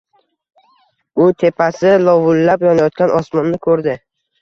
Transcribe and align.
U 1.27 1.27
tepasida 1.43 1.93
lovullab 2.07 2.67
yonayotgan 2.71 3.17
osmonni 3.23 3.65
ko’rdi. 3.71 4.01